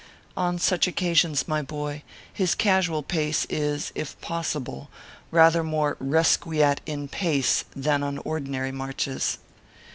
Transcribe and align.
On 0.35 0.57
such 0.57 0.87
occasions, 0.87 1.47
my 1.47 1.61
boy, 1.61 2.01
his 2.33 2.55
casual 2.55 3.03
pace 3.03 3.45
is, 3.51 3.91
if 3.93 4.19
pos 4.19 4.51
sible, 4.55 4.87
rather 5.29 5.63
more 5.63 5.95
rcquiescat 5.97 6.79
in 6.87 7.07
"pace" 7.07 7.65
than 7.75 8.01
on 8.01 8.17
ordi 8.17 8.47
nary 8.47 8.71
marches. 8.71 9.37